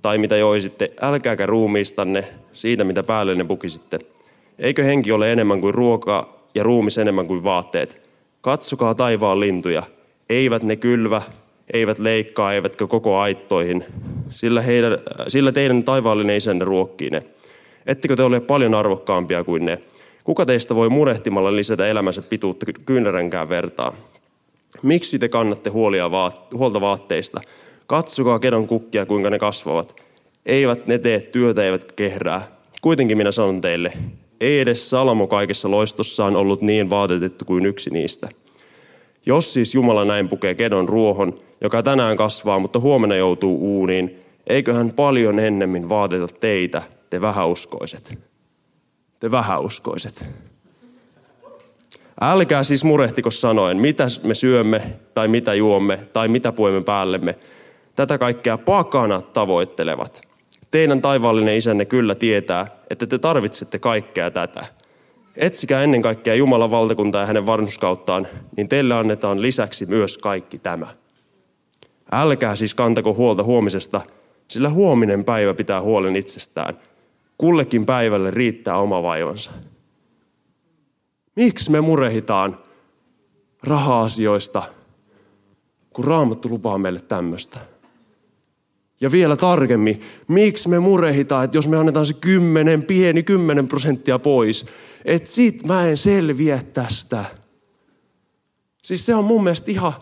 tai 0.01 0.17
mitä 0.17 0.37
joisitte. 0.37 0.91
Älkääkä 1.01 1.45
ruumiistanne, 1.45 2.27
siitä 2.53 2.83
mitä 2.83 3.03
päälle 3.03 3.43
pukisitte. 3.43 3.99
Eikö 4.59 4.83
henki 4.83 5.11
ole 5.11 5.31
enemmän 5.31 5.61
kuin 5.61 5.73
ruoka 5.73 6.41
ja 6.55 6.63
ruumis 6.63 6.97
enemmän 6.97 7.27
kuin 7.27 7.43
vaatteet? 7.43 8.01
Katsokaa 8.41 8.95
taivaan 8.95 9.39
lintuja. 9.39 9.83
Eivät 10.29 10.63
ne 10.63 10.75
kylvä, 10.75 11.21
eivät 11.73 11.99
leikkaa, 11.99 12.53
eivätkä 12.53 12.87
koko 12.87 13.19
aittoihin, 13.19 13.83
sillä, 14.29 14.61
heidän, 14.61 14.97
sillä 15.27 15.51
teidän 15.51 15.83
taivaallinen 15.83 16.37
isänne 16.37 16.65
ruokkii 16.65 17.09
ne. 17.09 17.23
Ettekö 17.85 18.15
te 18.15 18.23
ole 18.23 18.39
paljon 18.39 18.73
arvokkaampia 18.73 19.43
kuin 19.43 19.65
ne? 19.65 19.79
Kuka 20.23 20.45
teistä 20.45 20.75
voi 20.75 20.89
murehtimalla 20.89 21.55
lisätä 21.55 21.87
elämänsä 21.87 22.21
pituutta 22.21 22.65
kyynäränkään 22.85 23.49
vertaa? 23.49 23.93
Miksi 24.81 25.19
te 25.19 25.29
kannatte 25.29 25.69
huolia 25.69 26.11
vaat, 26.11 26.53
huolta 26.53 26.81
vaatteista? 26.81 27.41
Katsokaa 27.87 28.39
kedon 28.39 28.67
kukkia, 28.67 29.05
kuinka 29.05 29.29
ne 29.29 29.39
kasvavat. 29.39 30.01
Eivät 30.45 30.87
ne 30.87 30.97
tee 30.97 31.19
työtä, 31.19 31.63
eivät 31.63 31.91
kehrää. 31.91 32.41
Kuitenkin 32.81 33.17
minä 33.17 33.31
sanon 33.31 33.61
teille, 33.61 33.93
ei 34.41 34.59
edes 34.59 34.89
Salomo 34.89 35.27
kaikessa 35.27 35.71
loistossaan 35.71 36.35
ollut 36.35 36.61
niin 36.61 36.89
vaatetettu 36.89 37.45
kuin 37.45 37.65
yksi 37.65 37.89
niistä. 37.89 38.29
Jos 39.25 39.53
siis 39.53 39.75
Jumala 39.75 40.05
näin 40.05 40.29
pukee 40.29 40.55
kedon 40.55 40.89
ruohon, 40.89 41.37
joka 41.61 41.83
tänään 41.83 42.17
kasvaa, 42.17 42.59
mutta 42.59 42.79
huomenna 42.79 43.15
joutuu 43.15 43.57
uuniin, 43.61 44.19
eikö 44.47 44.73
hän 44.73 44.93
paljon 44.93 45.39
ennemmin 45.39 45.89
vaateta 45.89 46.27
teitä, 46.39 46.81
te 47.09 47.21
vähäuskoiset. 47.21 48.19
Te 49.19 49.31
vähäuskoiset. 49.31 50.25
Älkää 52.21 52.63
siis 52.63 52.83
murehtiko 52.83 53.31
sanoen, 53.31 53.77
mitä 53.77 54.07
me 54.23 54.33
syömme, 54.33 54.81
tai 55.13 55.27
mitä 55.27 55.53
juomme, 55.53 55.99
tai 56.13 56.27
mitä 56.27 56.51
puemme 56.51 56.81
päällemme. 56.81 57.35
Tätä 57.95 58.17
kaikkea 58.17 58.57
pakanat 58.57 59.33
tavoittelevat. 59.33 60.30
Teidän 60.71 61.01
taivaallinen 61.01 61.57
isänne 61.57 61.85
kyllä 61.85 62.15
tietää, 62.15 62.67
että 62.89 63.07
te 63.07 63.17
tarvitsette 63.17 63.79
kaikkea 63.79 64.31
tätä. 64.31 64.65
Etsikää 65.35 65.83
ennen 65.83 66.01
kaikkea 66.01 66.35
Jumalan 66.35 66.71
valtakuntaa 66.71 67.21
ja 67.21 67.27
hänen 67.27 67.45
varmuskauttaan, 67.45 68.27
niin 68.57 68.69
teille 68.69 68.93
annetaan 68.93 69.41
lisäksi 69.41 69.85
myös 69.85 70.17
kaikki 70.17 70.59
tämä. 70.59 70.87
Älkää 72.11 72.55
siis 72.55 72.75
kantako 72.75 73.13
huolta 73.13 73.43
huomisesta, 73.43 74.01
sillä 74.47 74.69
huominen 74.69 75.23
päivä 75.23 75.53
pitää 75.53 75.81
huolen 75.81 76.15
itsestään. 76.15 76.79
Kullekin 77.37 77.85
päivälle 77.85 78.31
riittää 78.31 78.77
oma 78.77 79.03
vaivansa. 79.03 79.51
Miksi 81.35 81.71
me 81.71 81.81
murehitaan 81.81 82.57
raha-asioista, 83.63 84.63
kun 85.93 86.05
Raamattu 86.05 86.49
lupaa 86.49 86.77
meille 86.77 86.99
tämmöistä? 86.99 87.70
Ja 89.01 89.11
vielä 89.11 89.35
tarkemmin, 89.35 90.01
miksi 90.27 90.69
me 90.69 90.79
murehitaan, 90.79 91.45
että 91.45 91.57
jos 91.57 91.67
me 91.67 91.77
annetaan 91.77 92.05
se 92.05 92.13
kymmenen, 92.13 92.83
pieni 92.83 93.23
kymmenen 93.23 93.67
prosenttia 93.67 94.19
pois, 94.19 94.65
että 95.05 95.29
sit 95.29 95.63
mä 95.63 95.87
en 95.87 95.97
selviä 95.97 96.61
tästä. 96.73 97.25
Siis 98.83 99.05
se 99.05 99.15
on 99.15 99.25
mun 99.25 99.43
mielestä 99.43 99.71
ihan 99.71 99.93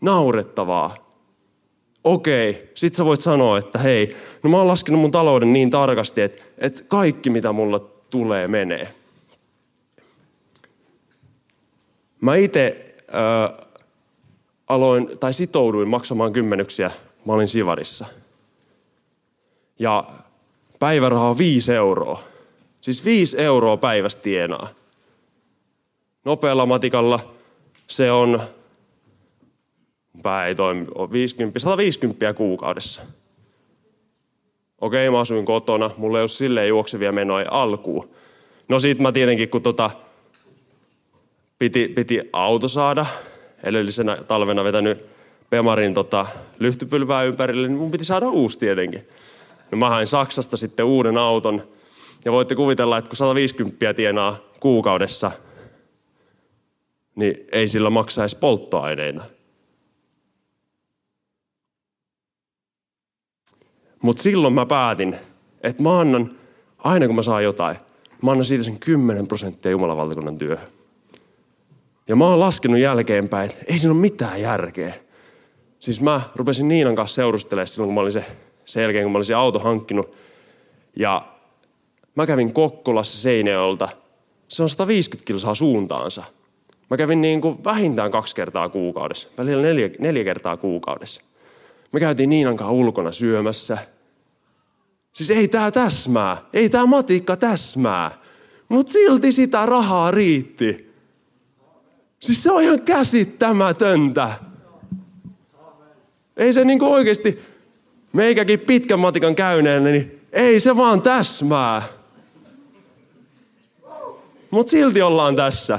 naurettavaa. 0.00 0.94
okei, 2.04 2.70
sit 2.74 2.94
sä 2.94 3.04
voit 3.04 3.20
sanoa, 3.20 3.58
että 3.58 3.78
hei, 3.78 4.16
no 4.42 4.50
mä 4.50 4.56
oon 4.56 4.68
laskenut 4.68 5.00
mun 5.00 5.10
talouden 5.10 5.52
niin 5.52 5.70
tarkasti, 5.70 6.20
että, 6.20 6.44
että 6.58 6.82
kaikki 6.88 7.30
mitä 7.30 7.52
mulla 7.52 7.78
tulee 8.10 8.48
menee. 8.48 8.88
Mä 12.20 12.36
itse 12.36 12.84
äh, 12.98 13.66
aloin, 14.66 15.18
tai 15.20 15.32
sitouduin 15.32 15.88
maksamaan 15.88 16.32
kymmenyksiä, 16.32 16.90
mä 17.24 17.32
olin 17.32 17.48
Sivarissa. 17.48 18.06
Ja 19.78 20.04
päiväraha 20.78 21.28
on 21.28 21.38
viisi 21.38 21.72
euroa. 21.72 22.22
Siis 22.80 23.04
viisi 23.04 23.40
euroa 23.40 23.76
päivästä 23.76 24.22
tienaa. 24.22 24.68
Nopealla 26.24 26.66
matikalla 26.66 27.34
se 27.86 28.12
on, 28.12 28.40
pää 30.22 30.46
ei 30.46 30.54
toimi, 30.54 30.86
50, 31.12 31.58
150 31.58 32.34
kuukaudessa. 32.34 33.02
Okei, 34.80 35.10
mä 35.10 35.20
asuin 35.20 35.44
kotona, 35.44 35.90
mulla 35.96 36.18
ei 36.18 36.22
ole 36.22 36.28
silleen 36.28 36.68
juoksevia 36.68 37.12
menoja 37.12 37.46
alkuun. 37.50 38.10
No 38.68 38.80
sit 38.80 38.98
mä 38.98 39.12
tietenkin, 39.12 39.48
kun 39.48 39.62
tota, 39.62 39.90
piti, 41.58 41.88
piti 41.88 42.20
auto 42.32 42.68
saada, 42.68 43.06
edellisenä 43.62 44.16
talvena 44.16 44.64
vetänyt 44.64 45.06
Pemarin 45.50 45.94
tota, 45.94 46.26
lyhtypylvää 46.58 47.22
ympärille, 47.22 47.68
niin 47.68 47.78
mun 47.78 47.90
piti 47.90 48.04
saada 48.04 48.28
uusi 48.28 48.58
tietenkin. 48.58 49.08
No 49.70 49.78
mä 49.78 49.88
hain 49.88 50.06
Saksasta 50.06 50.56
sitten 50.56 50.86
uuden 50.86 51.16
auton. 51.16 51.62
Ja 52.24 52.32
voitte 52.32 52.54
kuvitella, 52.54 52.98
että 52.98 53.08
kun 53.08 53.16
150 53.16 53.94
tienaa 53.94 54.38
kuukaudessa, 54.60 55.30
niin 57.14 57.46
ei 57.52 57.68
sillä 57.68 57.90
maksaisi 57.90 58.38
polttoaineina. 58.38 59.24
Mutta 64.02 64.22
silloin 64.22 64.54
mä 64.54 64.66
päätin, 64.66 65.16
että 65.62 65.82
mä 65.82 66.00
annan, 66.00 66.36
aina 66.78 67.06
kun 67.06 67.16
mä 67.16 67.22
saan 67.22 67.44
jotain, 67.44 67.76
mä 68.22 68.30
annan 68.30 68.44
siitä 68.44 68.64
sen 68.64 68.78
10 68.78 69.26
prosenttia 69.26 69.70
Jumalan 69.70 69.96
valtakunnan 69.96 70.38
työhön. 70.38 70.68
Ja 72.08 72.16
mä 72.16 72.26
oon 72.26 72.40
laskenut 72.40 72.78
jälkeenpäin, 72.78 73.50
että 73.50 73.64
ei 73.68 73.78
siinä 73.78 73.92
ole 73.92 74.00
mitään 74.00 74.40
järkeä. 74.40 74.94
Siis 75.80 76.00
mä 76.00 76.20
rupesin 76.34 76.68
Niinan 76.68 76.94
kanssa 76.94 77.14
seurustelemaan 77.14 77.66
silloin, 77.66 77.88
kun 77.88 77.94
mä 77.94 78.00
olin 78.00 78.12
se, 78.12 78.24
sen 78.66 78.82
jälkeen, 78.82 79.04
kun 79.04 79.12
mä 79.12 79.18
olisin 79.18 79.36
auto 79.36 79.58
hankkinut. 79.58 80.16
Ja 80.96 81.28
mä 82.14 82.26
kävin 82.26 82.52
Kokkolassa 82.52 83.18
Seinäjolta. 83.18 83.88
Se 84.48 84.62
on 84.62 84.68
150 84.68 85.26
kilsaa 85.26 85.54
suuntaansa. 85.54 86.22
Mä 86.90 86.96
kävin 86.96 87.20
niin 87.20 87.40
kuin 87.40 87.64
vähintään 87.64 88.10
kaksi 88.10 88.34
kertaa 88.34 88.68
kuukaudessa, 88.68 89.28
välillä 89.38 89.62
neljä, 89.62 89.90
neljä 89.98 90.24
kertaa 90.24 90.56
kuukaudessa. 90.56 91.20
Me 91.92 92.00
käytiin 92.00 92.30
Niinan 92.30 92.56
kanssa 92.56 92.72
ulkona 92.72 93.12
syömässä. 93.12 93.78
Siis 95.12 95.30
ei 95.30 95.48
tää 95.48 95.70
täsmää, 95.70 96.36
ei 96.52 96.68
tää 96.68 96.86
matikka 96.86 97.36
täsmää. 97.36 98.10
Mutta 98.68 98.92
silti 98.92 99.32
sitä 99.32 99.66
rahaa 99.66 100.10
riitti. 100.10 100.92
Siis 102.20 102.42
se 102.42 102.50
on 102.50 102.62
ihan 102.62 102.82
käsittämätöntä. 102.82 104.30
Ei 106.36 106.52
se 106.52 106.64
niinku 106.64 106.92
oikeasti, 106.92 107.38
meikäkin 108.16 108.60
pitkän 108.60 108.98
matikan 108.98 109.34
käyneenä, 109.34 109.90
niin 109.90 110.20
ei 110.32 110.60
se 110.60 110.76
vaan 110.76 111.02
täsmää. 111.02 111.82
Mutta 114.50 114.70
silti 114.70 115.02
ollaan 115.02 115.36
tässä. 115.36 115.78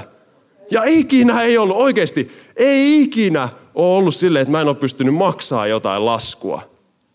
Ja 0.70 0.84
ikinä 0.84 1.42
ei 1.42 1.58
ollut, 1.58 1.76
oikeasti, 1.76 2.32
ei 2.56 3.02
ikinä 3.02 3.48
ole 3.74 3.96
ollut 3.96 4.14
silleen, 4.14 4.42
että 4.42 4.52
mä 4.52 4.60
en 4.60 4.68
ole 4.68 4.76
pystynyt 4.76 5.14
maksaa 5.14 5.66
jotain 5.66 6.04
laskua. 6.04 6.62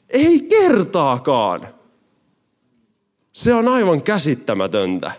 Ei 0.10 0.40
kertaakaan. 0.40 1.68
Se 3.34 3.54
on 3.54 3.68
aivan 3.68 4.02
käsittämätöntä. 4.02 5.12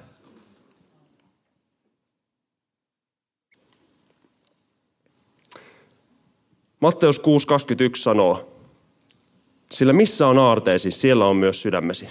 Matteus 6.81 7.21
6.21 7.21 7.25
sanoo, 7.97 8.54
sillä 9.75 9.93
missä 9.93 10.27
on 10.27 10.39
aarteesi, 10.39 10.91
siellä 10.91 11.27
on 11.27 11.37
myös 11.37 11.63
sydämesi. 11.63 12.09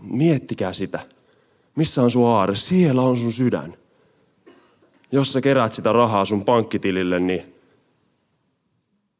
Miettikää 0.00 0.72
sitä. 0.72 1.00
Missä 1.76 2.02
on 2.02 2.10
sun 2.10 2.28
aare? 2.28 2.56
Siellä 2.56 3.02
on 3.02 3.18
sun 3.18 3.32
sydän. 3.32 3.74
Jos 5.12 5.32
sä 5.32 5.40
kerät 5.40 5.74
sitä 5.74 5.92
rahaa 5.92 6.24
sun 6.24 6.44
pankkitilille, 6.44 7.20
niin 7.20 7.54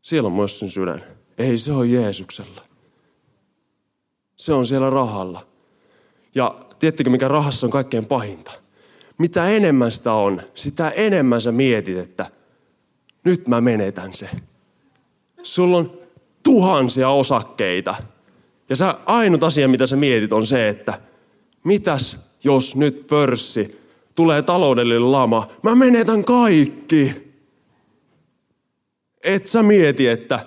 siellä 0.02 0.26
on 0.26 0.32
myös 0.32 0.58
sun 0.58 0.70
sydän. 0.70 1.02
Ei, 1.38 1.58
se 1.58 1.72
on 1.72 1.90
Jeesuksella. 1.90 2.62
Se 4.36 4.52
on 4.52 4.66
siellä 4.66 4.90
rahalla. 4.90 5.46
Ja 6.34 6.66
tiedättekö, 6.78 7.10
mikä 7.10 7.28
rahassa 7.28 7.66
on 7.66 7.70
kaikkein 7.70 8.06
pahinta? 8.06 8.52
Mitä 9.18 9.48
enemmän 9.48 9.92
sitä 9.92 10.12
on, 10.12 10.40
sitä 10.54 10.90
enemmän 10.90 11.42
sä 11.42 11.52
mietit, 11.52 11.98
että 11.98 12.30
nyt 13.24 13.48
mä 13.48 13.60
menetän 13.60 14.14
se. 14.14 14.28
Sulla 15.42 15.76
on 15.76 16.03
tuhansia 16.44 17.10
osakkeita. 17.10 17.94
Ja 18.68 18.76
sä, 18.76 18.94
ainut 19.06 19.42
asia, 19.42 19.68
mitä 19.68 19.86
sä 19.86 19.96
mietit, 19.96 20.32
on 20.32 20.46
se, 20.46 20.68
että 20.68 21.00
mitäs 21.64 22.18
jos 22.44 22.76
nyt 22.76 23.06
pörssi 23.06 23.80
tulee 24.14 24.42
taloudellinen 24.42 25.12
lama, 25.12 25.48
mä 25.62 25.74
menetän 25.74 26.24
kaikki. 26.24 27.12
Et 29.22 29.46
sä 29.46 29.62
mieti, 29.62 30.06
että 30.06 30.40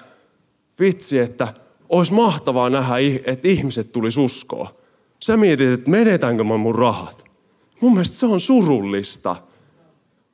vitsi, 0.79 1.19
että 1.19 1.47
olisi 1.89 2.13
mahtavaa 2.13 2.69
nähdä, 2.69 2.95
että 3.25 3.47
ihmiset 3.47 3.91
tuli 3.91 4.10
uskoa. 4.23 4.75
Sä 5.19 5.38
mietit, 5.38 5.69
että 5.69 5.91
menetänkö 5.91 6.43
mä 6.43 6.57
mun 6.57 6.75
rahat. 6.75 7.23
Mun 7.81 7.93
mielestä 7.93 8.15
se 8.15 8.25
on 8.25 8.39
surullista. 8.39 9.36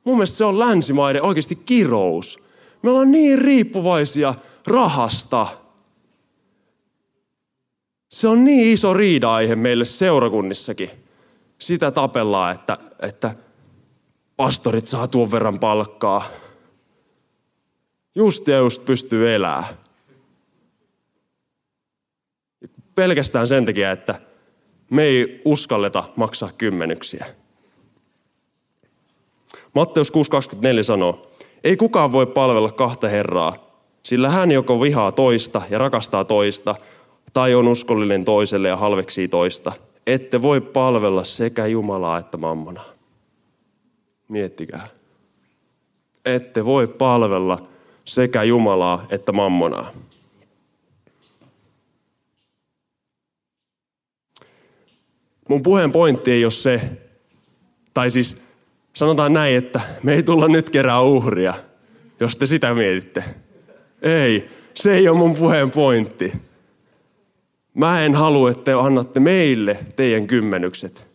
Mun 0.04 0.16
mielestä 0.16 0.36
se 0.36 0.44
on 0.44 0.58
länsimaiden 0.58 1.22
oikeasti 1.22 1.56
kirous. 1.56 2.38
Me 2.82 2.90
ollaan 2.90 3.12
niin 3.12 3.38
riippuvaisia 3.38 4.34
rahasta. 4.66 5.46
Se 8.08 8.28
on 8.28 8.44
niin 8.44 8.72
iso 8.72 8.94
riida-aihe 8.94 9.56
meille 9.56 9.84
seurakunnissakin. 9.84 10.90
Sitä 11.58 11.90
tapellaan, 11.90 12.54
että, 12.54 12.78
että 13.02 13.34
pastorit 14.36 14.88
saa 14.88 15.08
tuon 15.08 15.30
verran 15.30 15.58
palkkaa. 15.58 16.24
Just 18.14 18.48
ja 18.48 18.56
just 18.56 18.84
pystyy 18.84 19.34
elää. 19.34 19.64
Pelkästään 22.94 23.48
sen 23.48 23.66
takia, 23.66 23.90
että 23.90 24.20
me 24.90 25.02
ei 25.02 25.40
uskalleta 25.44 26.04
maksaa 26.16 26.52
kymmenyksiä. 26.58 27.26
Matteus 29.74 30.12
6.24 30.12 30.82
sanoo, 30.82 31.26
ei 31.64 31.76
kukaan 31.76 32.12
voi 32.12 32.26
palvella 32.26 32.72
kahta 32.72 33.08
herraa, 33.08 33.73
sillä 34.04 34.30
hän 34.30 34.52
joko 34.52 34.80
vihaa 34.80 35.12
toista 35.12 35.62
ja 35.70 35.78
rakastaa 35.78 36.24
toista, 36.24 36.74
tai 37.32 37.54
on 37.54 37.68
uskollinen 37.68 38.24
toiselle 38.24 38.68
ja 38.68 38.76
halveksii 38.76 39.28
toista. 39.28 39.72
Ette 40.06 40.42
voi 40.42 40.60
palvella 40.60 41.24
sekä 41.24 41.66
Jumalaa 41.66 42.18
että 42.18 42.36
mammonaa. 42.36 42.84
Miettikää. 44.28 44.88
Ette 46.24 46.64
voi 46.64 46.86
palvella 46.86 47.62
sekä 48.04 48.42
Jumalaa 48.42 49.06
että 49.10 49.32
mammonaa. 49.32 49.90
Mun 55.48 55.62
puheen 55.62 55.92
pointti 55.92 56.30
ei 56.32 56.44
ole 56.44 56.50
se, 56.50 56.80
tai 57.94 58.10
siis 58.10 58.42
sanotaan 58.94 59.32
näin, 59.32 59.56
että 59.56 59.80
me 60.02 60.14
ei 60.14 60.22
tulla 60.22 60.48
nyt 60.48 60.70
kerää 60.70 61.00
uhria, 61.00 61.54
jos 62.20 62.36
te 62.36 62.46
sitä 62.46 62.74
mietitte. 62.74 63.24
Ei, 64.04 64.48
se 64.74 64.94
ei 64.94 65.08
ole 65.08 65.18
mun 65.18 65.34
puheen 65.34 65.70
pointti. 65.70 66.32
Mä 67.74 68.04
en 68.04 68.14
halua, 68.14 68.50
että 68.50 68.64
te 68.64 68.72
annatte 68.72 69.20
meille 69.20 69.78
teidän 69.96 70.26
kymmenykset, 70.26 71.06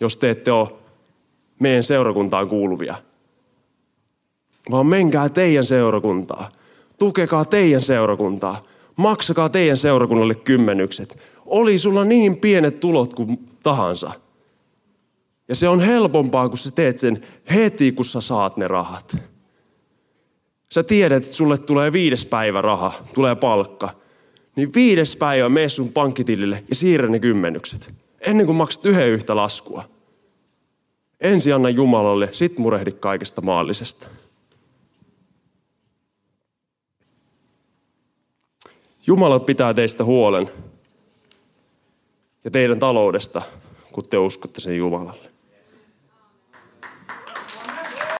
jos 0.00 0.16
te 0.16 0.30
ette 0.30 0.52
ole 0.52 0.68
meidän 1.58 1.82
seurakuntaan 1.82 2.48
kuuluvia. 2.48 2.94
Vaan 4.70 4.86
menkää 4.86 5.28
teidän 5.28 5.64
seurakuntaa. 5.64 6.52
Tukekaa 6.98 7.44
teidän 7.44 7.82
seurakuntaa. 7.82 8.62
Maksakaa 8.96 9.48
teidän 9.48 9.76
seurakunnalle 9.76 10.34
kymmenykset. 10.34 11.18
Oli 11.46 11.78
sulla 11.78 12.04
niin 12.04 12.36
pienet 12.36 12.80
tulot 12.80 13.14
kuin 13.14 13.48
tahansa. 13.62 14.10
Ja 15.48 15.54
se 15.54 15.68
on 15.68 15.80
helpompaa, 15.80 16.48
kun 16.48 16.58
sä 16.58 16.70
teet 16.70 16.98
sen 16.98 17.20
heti, 17.54 17.92
kun 17.92 18.04
sä 18.04 18.20
saat 18.20 18.56
ne 18.56 18.68
rahat. 18.68 19.16
Sä 20.72 20.82
tiedät, 20.82 21.22
että 21.22 21.34
sulle 21.34 21.58
tulee 21.58 21.92
viides 21.92 22.26
päivä 22.26 22.62
raha, 22.62 22.92
tulee 23.14 23.34
palkka. 23.34 23.90
Niin 24.56 24.74
viides 24.74 25.16
päivä 25.16 25.48
mene 25.48 25.68
sun 25.68 25.92
pankkitilille 25.92 26.64
ja 26.68 26.74
siirrä 26.74 27.08
ne 27.08 27.18
kymmenykset. 27.18 27.94
Ennen 28.20 28.46
kuin 28.46 28.56
maksat 28.56 28.86
yhden 28.86 29.08
yhtä 29.08 29.36
laskua. 29.36 29.84
Ensi 31.20 31.52
anna 31.52 31.70
Jumalalle, 31.70 32.28
sit 32.32 32.58
murehdi 32.58 32.92
kaikesta 32.92 33.40
maallisesta. 33.40 34.06
Jumala 39.06 39.40
pitää 39.40 39.74
teistä 39.74 40.04
huolen 40.04 40.50
ja 42.44 42.50
teidän 42.50 42.78
taloudesta, 42.78 43.42
kun 43.92 44.08
te 44.08 44.18
uskotte 44.18 44.60
sen 44.60 44.76
Jumalalle. 44.76 45.31